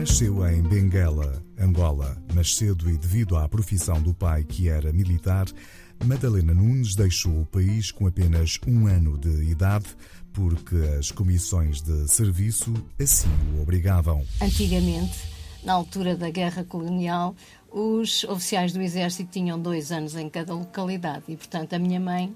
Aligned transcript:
Nasceu 0.00 0.48
em 0.48 0.62
Benguela, 0.62 1.44
Angola, 1.58 2.16
mas 2.32 2.56
cedo 2.56 2.88
e 2.88 2.96
devido 2.96 3.36
à 3.36 3.46
profissão 3.46 4.00
do 4.00 4.14
pai, 4.14 4.42
que 4.44 4.66
era 4.66 4.90
militar, 4.94 5.44
Madalena 6.06 6.54
Nunes 6.54 6.94
deixou 6.94 7.42
o 7.42 7.44
país 7.44 7.92
com 7.92 8.06
apenas 8.06 8.58
um 8.66 8.86
ano 8.86 9.18
de 9.18 9.50
idade, 9.50 9.94
porque 10.32 10.74
as 10.98 11.10
comissões 11.10 11.82
de 11.82 12.08
serviço 12.08 12.72
assim 12.98 13.28
o 13.54 13.60
obrigavam. 13.60 14.24
Antigamente, 14.40 15.18
na 15.62 15.74
altura 15.74 16.16
da 16.16 16.30
guerra 16.30 16.64
colonial, 16.64 17.36
os 17.70 18.24
oficiais 18.24 18.72
do 18.72 18.80
exército 18.80 19.30
tinham 19.30 19.60
dois 19.60 19.92
anos 19.92 20.14
em 20.16 20.30
cada 20.30 20.54
localidade 20.54 21.24
e, 21.28 21.36
portanto, 21.36 21.74
a 21.74 21.78
minha 21.78 22.00
mãe 22.00 22.34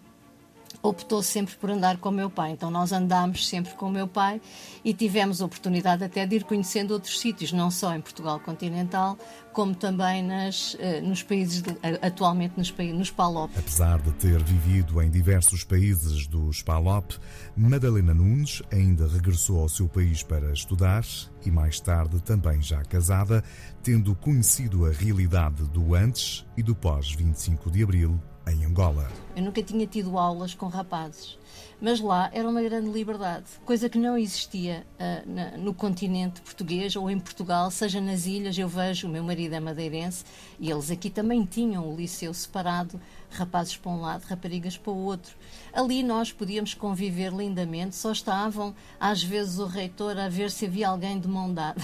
optou 0.85 1.23
sempre 1.23 1.55
por 1.55 1.71
andar 1.71 1.97
com 1.97 2.11
o 2.11 2.13
meu 2.13 2.29
pai. 2.29 2.51
Então 2.51 2.71
nós 2.71 2.93
andámos 2.93 3.49
sempre 3.49 3.73
com 3.75 3.87
o 3.87 3.91
meu 3.91 4.07
pai 4.07 4.41
e 4.85 4.93
tivemos 4.93 5.41
oportunidade 5.41 6.05
até 6.05 6.27
de 6.27 6.37
ir 6.37 6.45
conhecendo 6.45 6.93
outros 6.93 7.19
sítios, 7.19 7.53
não 7.53 7.71
só 7.71 7.95
em 7.95 8.03
Portugal 8.03 8.39
continental, 8.39 9.19
como 9.55 9.75
também 9.75 10.23
nas, 10.23 10.77
eh, 10.79 11.01
nos 11.01 11.23
países, 11.23 11.63
de, 11.63 11.75
atualmente 12.03 12.59
nos, 12.59 12.71
nos 12.71 13.11
PALOP. 13.11 13.51
Apesar 13.57 13.99
de 14.03 14.13
ter 14.13 14.43
vivido 14.43 15.01
em 15.01 15.11
diversos 15.11 15.65
países 15.65 16.27
dos 16.27 16.63
PALOP, 16.63 17.15
Madalena 17.57 18.13
Nunes 18.13 18.63
ainda 18.71 19.09
regressou 19.09 19.61
ao 19.61 19.69
seu 19.71 19.89
país 19.89 20.23
para 20.23 20.53
estudar 20.53 21.05
e 21.47 21.51
mais 21.51 21.81
tarde 21.81 22.21
também 22.23 22.61
já 22.61 22.83
casada, 22.85 23.43
tendo 23.83 24.15
conhecido 24.15 24.85
a 24.85 24.91
realidade 24.91 25.63
do 25.69 25.95
antes 25.95 26.45
e 26.59 26.63
do 26.63 26.75
pós 26.75 27.13
25 27.13 27.71
de 27.71 27.83
Abril 27.83 28.21
em 28.47 28.65
Angola. 28.65 29.11
Eu 29.37 29.43
nunca 29.43 29.63
tinha 29.63 29.87
tido 29.87 30.17
aulas 30.17 30.55
com 30.55 30.69
rapazes, 30.69 31.37
mas 31.81 32.01
lá 32.01 32.31
era 32.33 32.49
uma 32.49 32.63
grande 32.63 32.89
liberdade, 32.89 33.45
coisa 33.65 33.89
que 33.89 33.99
não 33.99 34.17
existia 34.17 34.87
uh, 34.95 35.29
na, 35.29 35.51
no 35.59 35.75
continente 35.75 36.41
português 36.41 36.95
ou 36.95 37.11
em 37.11 37.19
Portugal, 37.19 37.71
seja 37.71 38.01
nas 38.01 38.27
ilhas. 38.27 38.57
Eu 38.57 38.69
vejo, 38.69 39.09
o 39.09 39.11
meu 39.11 39.25
marido 39.25 39.55
é 39.55 39.61
madeirense 39.61 40.25
e 40.61 40.71
eles 40.71 40.91
aqui 40.91 41.11
também 41.11 41.45
tinham 41.45 41.89
o 41.89 41.97
liceu 41.97 42.33
separado, 42.33 43.01
rapazes 43.31 43.77
para 43.77 43.91
um 43.91 44.01
lado, 44.01 44.23
raparigas 44.23 44.77
para 44.77 44.93
o 44.93 44.97
outro. 44.97 45.35
Ali 45.73 46.05
nós 46.05 46.33
podíamos 46.33 46.73
conviver 46.73 47.33
lindamente, 47.33 47.97
só 47.97 48.13
estavam 48.13 48.73
às 49.01 49.23
vezes 49.23 49.59
o 49.59 49.67
reitor 49.67 50.17
a 50.17 50.29
ver 50.29 50.53
se 50.53 50.67
havia 50.67 50.89
alguém 50.89 51.19
de 51.19 51.27
mão 51.27 51.53
dada. 51.53 51.81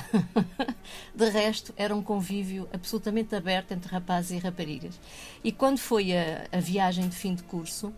de 1.13 1.29
resto, 1.29 1.75
era 1.77 1.95
um 1.95 2.03
convívio 2.03 2.69
absolutamente 2.73 3.35
aberto 3.35 3.73
entre 3.73 3.91
rapazes 3.91 4.31
e 4.31 4.39
raparigas. 4.39 5.01
E 5.43 5.51
quando 5.51 5.79
foi 5.79 6.17
a, 6.17 6.47
a 6.53 6.59
viagem 6.59 7.09
de 7.09 7.17
fim 7.17 7.35
de 7.35 7.43
curso, 7.43 7.93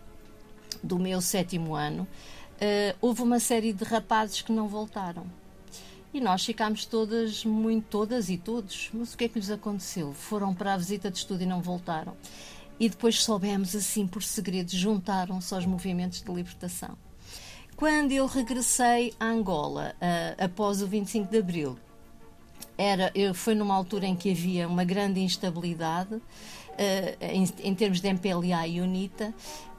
do 0.82 0.98
meu 0.98 1.20
sétimo 1.20 1.74
ano, 1.74 2.02
uh, 2.02 2.96
houve 3.00 3.22
uma 3.22 3.38
série 3.38 3.72
de 3.72 3.84
rapazes 3.84 4.42
que 4.42 4.52
não 4.52 4.68
voltaram. 4.68 5.26
E 6.14 6.20
nós 6.20 6.44
ficámos 6.44 6.84
todas, 6.84 7.44
muito 7.44 7.86
todas 7.88 8.28
e 8.28 8.36
todos. 8.36 8.90
Mas 8.92 9.14
o 9.14 9.16
que 9.16 9.24
é 9.24 9.28
que 9.28 9.38
lhes 9.38 9.50
aconteceu? 9.50 10.12
Foram 10.12 10.54
para 10.54 10.74
a 10.74 10.76
visita 10.76 11.10
de 11.10 11.18
estudo 11.18 11.42
e 11.42 11.46
não 11.46 11.62
voltaram. 11.62 12.14
E 12.78 12.88
depois 12.88 13.22
soubemos, 13.22 13.74
assim, 13.74 14.06
por 14.06 14.22
segredo, 14.22 14.70
juntaram-se 14.70 15.54
aos 15.54 15.64
movimentos 15.64 16.20
de 16.20 16.30
libertação. 16.30 16.96
Quando 17.76 18.12
eu 18.12 18.26
regressei 18.26 19.14
a 19.18 19.26
Angola, 19.26 19.94
uh, 19.96 20.44
após 20.44 20.82
o 20.82 20.86
25 20.86 21.30
de 21.30 21.38
Abril, 21.38 21.78
era, 22.76 23.12
foi 23.34 23.54
numa 23.54 23.74
altura 23.74 24.06
em 24.06 24.16
que 24.16 24.30
havia 24.30 24.66
uma 24.66 24.84
grande 24.84 25.20
instabilidade 25.20 26.14
uh, 26.14 26.22
em, 27.20 27.48
em, 27.62 27.74
termos 27.74 28.00
de 28.00 28.08
MPLA 28.08 28.66
e 28.66 28.80
UNITA, 28.80 29.34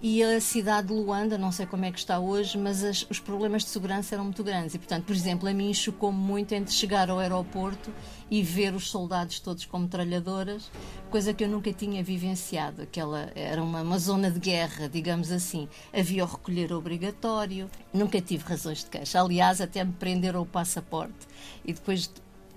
e 0.05 0.21
a 0.21 0.41
cidade 0.41 0.89
de 0.89 0.93
Luanda, 0.93 1.37
não 1.37 1.49
sei 1.49 1.65
como 1.65 1.85
é 1.85 1.91
que 1.91 1.97
está 1.97 2.19
hoje, 2.19 2.57
mas 2.57 2.83
as, 2.83 3.07
os 3.09 3.21
problemas 3.21 3.63
de 3.63 3.69
segurança 3.69 4.13
eram 4.13 4.25
muito 4.25 4.43
grandes. 4.43 4.75
E, 4.75 4.77
portanto, 4.77 5.05
por 5.05 5.15
exemplo, 5.15 5.47
a 5.47 5.53
mim 5.53 5.73
chocou-me 5.73 6.17
muito 6.17 6.51
entre 6.51 6.73
chegar 6.73 7.09
ao 7.09 7.19
aeroporto 7.19 7.89
e 8.29 8.43
ver 8.43 8.73
os 8.73 8.89
soldados 8.89 9.39
todos 9.39 9.65
com 9.65 9.79
metralhadoras, 9.79 10.69
coisa 11.09 11.33
que 11.33 11.41
eu 11.41 11.47
nunca 11.47 11.71
tinha 11.71 12.03
vivenciado. 12.03 12.81
Aquela 12.81 13.31
era 13.33 13.63
uma, 13.63 13.81
uma 13.81 13.97
zona 13.97 14.29
de 14.29 14.41
guerra, 14.41 14.89
digamos 14.89 15.31
assim. 15.31 15.69
Havia 15.93 16.25
o 16.25 16.27
recolher 16.27 16.73
obrigatório, 16.73 17.71
nunca 17.93 18.19
tive 18.19 18.43
razões 18.43 18.79
de 18.83 18.89
queixa. 18.89 19.21
Aliás, 19.21 19.61
até 19.61 19.85
me 19.85 19.93
prenderam 19.93 20.41
o 20.41 20.45
passaporte 20.45 21.27
e 21.63 21.71
depois 21.71 22.11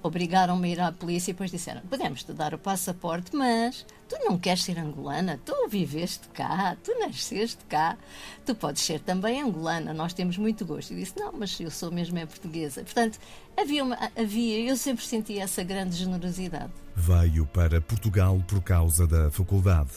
obrigaram-me 0.06 0.68
a 0.68 0.72
ir 0.72 0.80
à 0.80 0.92
polícia 0.92 1.30
e 1.30 1.34
depois 1.34 1.50
disseram: 1.50 1.80
podemos 1.82 2.22
te 2.22 2.32
dar 2.32 2.54
o 2.54 2.58
passaporte, 2.58 3.34
mas 3.34 3.84
tu 4.08 4.16
não 4.24 4.38
queres 4.38 4.62
ser 4.62 4.78
angolana, 4.78 5.40
tu 5.44 5.68
viveste 5.68 6.28
cá, 6.28 6.76
tu 6.82 6.98
nasceste 6.98 7.64
cá, 7.68 7.96
tu 8.44 8.54
podes 8.54 8.82
ser 8.82 9.00
também 9.00 9.42
angolana, 9.42 9.92
nós 9.92 10.12
temos 10.12 10.38
muito 10.38 10.64
gosto. 10.64 10.92
E 10.92 10.96
disse: 10.96 11.18
não, 11.18 11.32
mas 11.32 11.58
eu 11.60 11.70
sou 11.70 11.90
mesmo 11.90 12.18
é 12.18 12.26
portuguesa. 12.26 12.82
Portanto, 12.82 13.18
havia, 13.56 13.84
uma, 13.84 13.98
havia, 14.16 14.60
eu 14.60 14.76
sempre 14.76 15.04
senti 15.04 15.38
essa 15.38 15.62
grande 15.62 15.96
generosidade. 15.96 16.72
Veio 16.94 17.46
para 17.46 17.80
Portugal 17.80 18.42
por 18.46 18.62
causa 18.62 19.06
da 19.06 19.30
faculdade. 19.30 19.90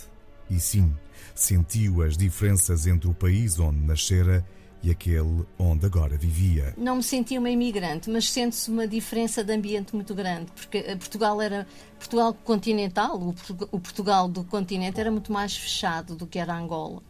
E 0.49 0.59
sim, 0.59 0.91
sentiu 1.35 2.01
as 2.01 2.17
diferenças 2.17 2.87
entre 2.87 3.07
o 3.07 3.13
país 3.13 3.59
onde 3.59 3.79
nascera 3.79 4.43
e 4.81 4.89
aquele 4.89 5.45
onde 5.57 5.85
agora 5.85 6.17
vivia. 6.17 6.73
Não 6.77 6.97
me 6.97 7.03
senti 7.03 7.37
uma 7.37 7.49
imigrante, 7.49 8.09
mas 8.09 8.29
sente-se 8.29 8.69
uma 8.71 8.87
diferença 8.87 9.43
de 9.43 9.53
ambiente 9.53 9.93
muito 9.93 10.15
grande, 10.15 10.51
porque 10.51 10.77
eh, 10.77 10.95
Portugal 10.95 11.41
era 11.41 11.67
Portugal 11.97 12.33
continental, 12.33 13.17
o 13.71 13.79
Portugal 13.79 14.27
do 14.27 14.43
continente 14.43 14.99
era 14.99 15.11
muito 15.11 15.31
mais 15.31 15.55
fechado 15.55 16.15
do 16.15 16.25
que 16.25 16.39
era 16.39 16.55
Angola. 16.55 17.01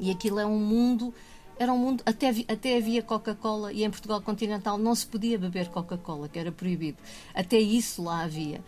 E 0.00 0.10
aquilo 0.10 0.38
é 0.38 0.46
um 0.46 0.58
mundo 0.58 1.12
era 1.58 1.72
um 1.72 1.78
mundo 1.78 2.02
até 2.04 2.30
até 2.48 2.76
havia 2.76 3.02
Coca-Cola 3.02 3.72
e 3.72 3.84
em 3.84 3.90
Portugal 3.90 4.20
continental 4.20 4.78
não 4.78 4.94
se 4.94 5.06
podia 5.06 5.38
beber 5.38 5.68
Coca-Cola, 5.68 6.28
que 6.28 6.38
era 6.38 6.50
proibido. 6.50 6.98
Até 7.34 7.58
isso 7.58 8.02
lá 8.02 8.22
havia. 8.22 8.60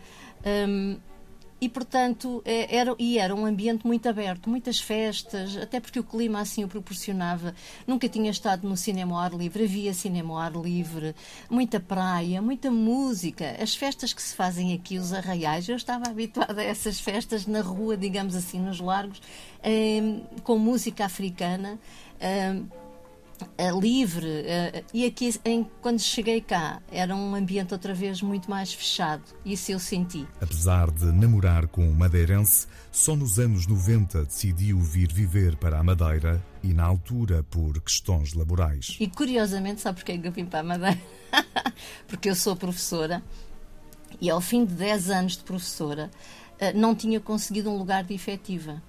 Um, 0.45 0.97
e 1.59 1.69
portanto 1.69 2.41
é, 2.45 2.75
era, 2.75 2.95
e 2.99 3.17
era 3.17 3.33
um 3.33 3.45
ambiente 3.45 3.87
muito 3.87 4.07
aberto, 4.09 4.49
muitas 4.49 4.79
festas, 4.79 5.55
até 5.55 5.79
porque 5.79 5.99
o 5.99 6.03
clima 6.03 6.39
assim 6.39 6.63
o 6.63 6.67
proporcionava. 6.67 7.55
Nunca 7.87 8.09
tinha 8.09 8.29
estado 8.29 8.67
no 8.67 8.75
cinema 8.75 9.15
ao 9.15 9.21
ar 9.21 9.33
livre, 9.33 9.63
havia 9.63 9.93
cinema 9.93 10.33
ao 10.33 10.39
ar 10.39 10.53
livre, 10.53 11.15
muita 11.49 11.79
praia, 11.79 12.41
muita 12.41 12.69
música. 12.69 13.55
As 13.61 13.75
festas 13.75 14.13
que 14.13 14.21
se 14.21 14.35
fazem 14.35 14.73
aqui, 14.73 14.97
os 14.97 15.13
arraiais, 15.13 15.67
eu 15.69 15.75
estava 15.75 16.09
habituada 16.09 16.61
a 16.61 16.65
essas 16.65 16.99
festas 16.99 17.47
na 17.47 17.61
rua, 17.61 17.95
digamos 17.95 18.35
assim, 18.35 18.59
nos 18.59 18.79
largos, 18.79 19.21
eh, 19.63 20.21
com 20.43 20.57
música 20.57 21.05
africana. 21.05 21.79
Eh, 22.19 22.61
livre. 23.79 24.27
Uh, 24.27 24.85
e 24.93 25.05
aqui, 25.05 25.33
em, 25.43 25.69
quando 25.81 25.99
cheguei 25.99 26.41
cá, 26.41 26.81
era 26.91 27.15
um 27.15 27.35
ambiente 27.35 27.73
outra 27.73 27.93
vez 27.93 28.21
muito 28.21 28.49
mais 28.49 28.73
fechado. 28.73 29.23
Isso 29.45 29.71
eu 29.71 29.79
senti. 29.79 30.27
Apesar 30.41 30.91
de 30.91 31.05
namorar 31.05 31.67
com 31.67 31.87
um 31.87 31.93
madeirense, 31.93 32.67
só 32.91 33.15
nos 33.15 33.39
anos 33.39 33.67
90 33.67 34.25
decidiu 34.25 34.79
vir 34.79 35.11
viver 35.11 35.55
para 35.57 35.79
a 35.79 35.83
Madeira 35.83 36.43
e, 36.63 36.73
na 36.73 36.83
altura, 36.83 37.43
por 37.43 37.79
questões 37.81 38.33
laborais. 38.33 38.97
E 38.99 39.07
curiosamente, 39.07 39.81
sabe 39.81 39.97
porquê 39.97 40.17
que 40.17 40.27
eu 40.27 40.31
vim 40.31 40.45
para 40.45 40.59
a 40.59 40.63
Madeira? 40.63 41.01
Porque 42.07 42.29
eu 42.29 42.35
sou 42.35 42.55
professora 42.55 43.21
e, 44.21 44.29
ao 44.29 44.39
fim 44.39 44.65
de 44.65 44.73
10 44.73 45.09
anos 45.09 45.37
de 45.37 45.43
professora, 45.43 46.09
uh, 46.61 46.77
não 46.77 46.95
tinha 46.95 47.19
conseguido 47.19 47.69
um 47.69 47.77
lugar 47.77 48.03
de 48.03 48.13
efetiva. 48.13 48.81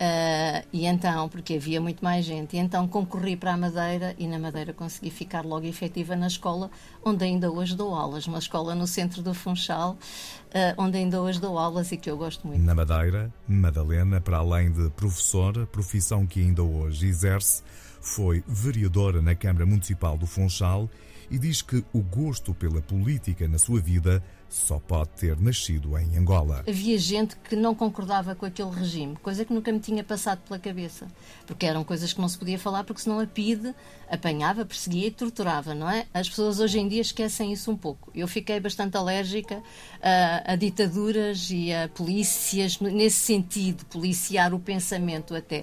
Uh, 0.00 0.66
e 0.72 0.86
então, 0.86 1.28
porque 1.28 1.56
havia 1.56 1.78
muito 1.78 2.02
mais 2.02 2.24
gente, 2.24 2.56
e 2.56 2.58
então 2.58 2.88
concorri 2.88 3.36
para 3.36 3.52
a 3.52 3.56
Madeira 3.56 4.14
e 4.18 4.26
na 4.26 4.38
Madeira 4.38 4.72
consegui 4.72 5.10
ficar 5.10 5.44
logo 5.44 5.66
efetiva 5.66 6.16
na 6.16 6.26
escola, 6.26 6.70
onde 7.04 7.22
ainda 7.22 7.50
hoje 7.50 7.76
dou 7.76 7.94
aulas, 7.94 8.26
uma 8.26 8.38
escola 8.38 8.74
no 8.74 8.86
centro 8.86 9.20
do 9.20 9.34
Funchal, 9.34 9.92
uh, 9.92 10.82
onde 10.82 10.96
ainda 10.96 11.20
hoje 11.20 11.38
dou 11.38 11.58
aulas 11.58 11.92
e 11.92 11.98
que 11.98 12.10
eu 12.10 12.16
gosto 12.16 12.46
muito. 12.46 12.62
Na 12.62 12.74
Madeira, 12.74 13.30
Madalena, 13.46 14.22
para 14.22 14.38
além 14.38 14.72
de 14.72 14.88
professora, 14.88 15.66
profissão 15.66 16.26
que 16.26 16.40
ainda 16.40 16.62
hoje 16.62 17.06
exerce, 17.06 17.62
foi 18.00 18.42
vereadora 18.48 19.20
na 19.20 19.34
Câmara 19.34 19.66
Municipal 19.66 20.16
do 20.16 20.26
Funchal 20.26 20.88
e 21.30 21.38
diz 21.38 21.62
que 21.62 21.84
o 21.92 22.00
gosto 22.00 22.52
pela 22.52 22.82
política 22.82 23.46
na 23.46 23.58
sua 23.58 23.80
vida 23.80 24.22
só 24.48 24.80
pode 24.80 25.10
ter 25.10 25.40
nascido 25.40 25.96
em 25.96 26.16
Angola. 26.16 26.64
Havia 26.68 26.98
gente 26.98 27.36
que 27.36 27.54
não 27.54 27.72
concordava 27.72 28.34
com 28.34 28.44
aquele 28.44 28.70
regime, 28.70 29.14
coisa 29.22 29.44
que 29.44 29.52
nunca 29.54 29.70
me 29.70 29.78
tinha 29.78 30.02
passado 30.02 30.40
pela 30.40 30.58
cabeça, 30.58 31.06
porque 31.46 31.64
eram 31.64 31.84
coisas 31.84 32.12
que 32.12 32.20
não 32.20 32.28
se 32.28 32.36
podia 32.36 32.58
falar, 32.58 32.82
porque 32.82 33.00
senão 33.00 33.20
a 33.20 33.26
PIDE 33.26 33.72
apanhava, 34.10 34.66
perseguia 34.66 35.06
e 35.06 35.10
torturava, 35.12 35.72
não 35.72 35.88
é? 35.88 36.04
As 36.12 36.28
pessoas 36.28 36.58
hoje 36.58 36.80
em 36.80 36.88
dia 36.88 37.00
esquecem 37.00 37.52
isso 37.52 37.70
um 37.70 37.76
pouco. 37.76 38.10
Eu 38.12 38.26
fiquei 38.26 38.58
bastante 38.58 38.96
alérgica 38.96 39.62
a, 40.02 40.52
a 40.52 40.56
ditaduras 40.56 41.48
e 41.52 41.72
a 41.72 41.88
polícias, 41.88 42.80
nesse 42.80 43.18
sentido, 43.18 43.84
policiar 43.86 44.52
o 44.52 44.58
pensamento 44.58 45.32
até. 45.32 45.60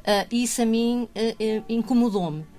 Uh, 0.00 0.34
isso 0.34 0.62
a 0.62 0.66
mim 0.66 1.08
uh, 1.14 1.64
incomodou-me 1.68 2.53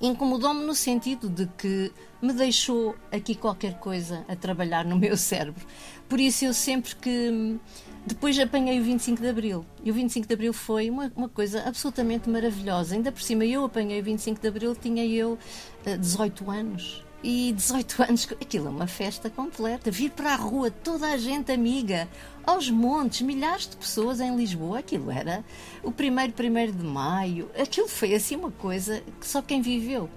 incomodou-me 0.00 0.64
no 0.64 0.74
sentido 0.74 1.28
de 1.28 1.46
que 1.46 1.92
me 2.22 2.32
deixou 2.32 2.94
aqui 3.12 3.34
qualquer 3.34 3.78
coisa 3.78 4.24
a 4.28 4.36
trabalhar 4.36 4.84
no 4.84 4.96
meu 4.98 5.16
cérebro. 5.16 5.64
Por 6.08 6.20
isso 6.20 6.44
eu 6.44 6.54
sempre 6.54 6.94
que 6.96 7.58
depois 8.06 8.38
apanhei 8.38 8.80
o 8.80 8.82
25 8.82 9.20
de 9.20 9.28
Abril. 9.28 9.64
E 9.84 9.90
o 9.90 9.94
25 9.94 10.26
de 10.26 10.34
Abril 10.34 10.52
foi 10.52 10.90
uma, 10.90 11.12
uma 11.14 11.28
coisa 11.28 11.62
absolutamente 11.66 12.28
maravilhosa. 12.28 12.94
Ainda 12.94 13.12
por 13.12 13.22
cima, 13.22 13.44
eu 13.44 13.64
apanhei 13.64 14.00
o 14.00 14.04
25 14.04 14.40
de 14.40 14.48
Abril, 14.48 14.74
tinha 14.74 15.04
eu 15.04 15.32
uh, 15.32 15.38
eh, 15.84 15.96
18 15.96 16.50
anos. 16.50 17.04
E 17.22 17.52
18 17.52 18.02
anos, 18.08 18.28
aquilo 18.40 18.68
é 18.68 18.70
uma 18.70 18.86
festa 18.86 19.28
completa. 19.28 19.90
Vir 19.90 20.10
para 20.10 20.32
a 20.32 20.36
rua, 20.36 20.70
toda 20.70 21.08
a 21.08 21.16
gente 21.16 21.52
amiga, 21.52 22.08
aos 22.44 22.70
montes, 22.70 23.22
milhares 23.22 23.68
de 23.68 23.76
pessoas 23.76 24.20
em 24.20 24.36
Lisboa. 24.36 24.78
Aquilo 24.78 25.10
era 25.10 25.44
o 25.82 25.92
primeiro, 25.92 26.32
primeiro 26.32 26.72
de 26.72 26.84
maio. 26.84 27.50
Aquilo 27.58 27.88
foi 27.88 28.14
assim 28.14 28.36
uma 28.36 28.50
coisa 28.50 29.02
que 29.20 29.26
só 29.26 29.42
quem 29.42 29.60
viveu. 29.60 30.08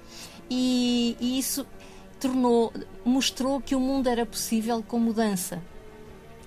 E, 0.50 1.18
e 1.20 1.40
isso 1.40 1.66
tornou, 2.20 2.74
mostrou 3.04 3.60
que 3.60 3.76
o 3.76 3.80
mundo 3.80 4.08
era 4.08 4.26
possível 4.26 4.82
com 4.82 5.00
mudança. 5.00 5.62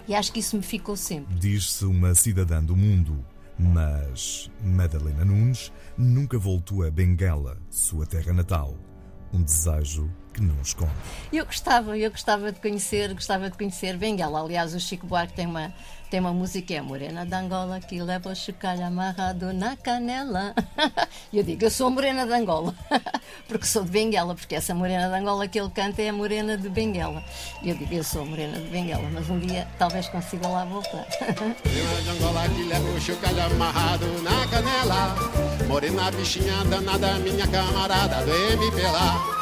E 0.08 0.14
acho 0.14 0.32
que 0.32 0.40
isso 0.40 0.56
me 0.56 0.62
ficou 0.62 0.96
sempre. 0.96 1.34
Diz-se 1.34 1.84
uma 1.84 2.14
cidadã 2.14 2.62
do 2.62 2.76
mundo, 2.76 3.24
mas 3.58 4.50
Madalena 4.62 5.24
Nunes 5.24 5.72
nunca 5.98 6.38
voltou 6.38 6.84
a 6.84 6.90
Benguela, 6.90 7.58
sua 7.68 8.06
terra 8.06 8.32
natal. 8.32 8.76
Um 9.32 9.42
desejo 9.42 10.08
que 10.36 10.42
não 10.42 10.60
esconde. 10.60 10.92
Eu 11.32 11.46
gostava, 11.46 11.96
eu 11.96 12.10
gostava 12.10 12.52
de 12.52 12.60
conhecer, 12.60 13.12
gostava 13.14 13.50
de 13.50 13.56
conhecer 13.56 13.96
Benguela. 13.96 14.40
Aliás, 14.40 14.74
o 14.74 14.80
Chico 14.80 15.06
Buarque 15.06 15.32
tem 15.32 15.46
uma, 15.46 15.72
tem 16.10 16.20
uma 16.20 16.32
música, 16.32 16.74
é 16.74 16.80
Morena 16.82 17.24
de 17.24 17.34
Angola, 17.34 17.80
que 17.80 18.00
leva 18.02 18.30
o 18.30 18.36
chocalho 18.36 18.84
amarrado 18.84 19.54
na 19.54 19.76
canela. 19.76 20.54
E 21.32 21.38
eu 21.40 21.42
digo, 21.42 21.64
eu 21.64 21.70
sou 21.70 21.86
a 21.86 21.90
Morena 21.90 22.26
de 22.26 22.34
Angola, 22.34 22.74
porque 23.48 23.66
sou 23.66 23.82
de 23.82 23.90
Benguela, 23.90 24.34
porque 24.34 24.54
essa 24.54 24.74
Morena 24.74 25.08
de 25.08 25.14
Angola 25.14 25.48
que 25.48 25.58
ele 25.58 25.70
canta 25.70 26.02
é 26.02 26.10
a 26.10 26.12
Morena 26.12 26.58
de 26.58 26.68
Benguela. 26.68 27.24
E 27.62 27.70
eu 27.70 27.74
digo, 27.74 27.94
eu 27.94 28.04
sou 28.04 28.20
a 28.20 28.24
Morena 28.26 28.60
de 28.60 28.68
Benguela, 28.68 29.08
mas 29.10 29.30
um 29.30 29.38
dia 29.38 29.66
talvez 29.78 30.06
consiga 30.08 30.46
lá 30.48 30.66
voltar. 30.66 31.06
Morena 31.64 32.02
de 32.02 32.10
Angola 32.10 32.48
que 32.50 32.62
leva 32.62 32.88
o 32.90 33.00
chocalho 33.00 33.42
amarrado 33.42 34.06
na 34.22 34.46
canela. 34.48 35.16
Morena 35.66 36.10
bichinha 36.10 36.62
danada, 36.64 37.18
minha 37.20 37.46
camarada 37.48 38.22
do 38.22 38.34
MP 38.52 38.82
lá. 38.82 39.35